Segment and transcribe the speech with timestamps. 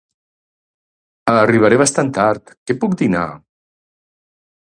[1.33, 3.27] Arribaré bastant tard, què puc dinar?